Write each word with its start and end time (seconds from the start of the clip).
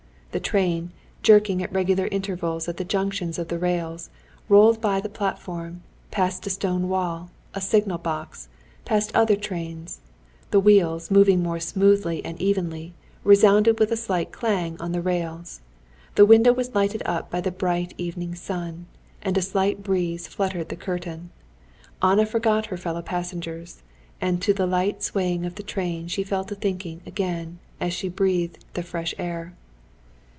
The 0.31 0.39
train, 0.39 0.91
jerking 1.23 1.61
at 1.61 1.73
regular 1.73 2.07
intervals 2.07 2.69
at 2.69 2.77
the 2.77 2.85
junctions 2.85 3.37
of 3.37 3.49
the 3.49 3.59
rails, 3.59 4.09
rolled 4.47 4.79
by 4.79 5.01
the 5.01 5.09
platform, 5.09 5.81
past 6.09 6.47
a 6.47 6.49
stone 6.49 6.87
wall, 6.87 7.29
a 7.53 7.59
signal 7.59 7.97
box, 7.97 8.47
past 8.85 9.13
other 9.13 9.35
trains; 9.35 9.99
the 10.49 10.61
wheels, 10.61 11.11
moving 11.11 11.43
more 11.43 11.59
smoothly 11.59 12.23
and 12.23 12.41
evenly, 12.41 12.93
resounded 13.25 13.77
with 13.77 13.91
a 13.91 13.97
slight 13.97 14.31
clang 14.31 14.79
on 14.79 14.93
the 14.93 15.01
rails. 15.01 15.59
The 16.15 16.25
window 16.25 16.53
was 16.53 16.73
lighted 16.73 17.01
up 17.05 17.29
by 17.29 17.41
the 17.41 17.51
bright 17.51 17.93
evening 17.97 18.33
sun, 18.33 18.85
and 19.21 19.37
a 19.37 19.41
slight 19.41 19.83
breeze 19.83 20.29
fluttered 20.29 20.69
the 20.69 20.77
curtain. 20.77 21.29
Anna 22.01 22.25
forgot 22.25 22.67
her 22.67 22.77
fellow 22.77 23.01
passengers, 23.01 23.81
and 24.21 24.41
to 24.41 24.53
the 24.53 24.65
light 24.65 25.03
swaying 25.03 25.45
of 25.45 25.55
the 25.55 25.61
train 25.63 26.07
she 26.07 26.23
fell 26.23 26.45
to 26.45 26.55
thinking 26.55 27.01
again, 27.05 27.59
as 27.81 27.91
she 27.91 28.07
breathed 28.07 28.63
the 28.75 28.83
fresh 28.83 29.13
air. 29.19 29.55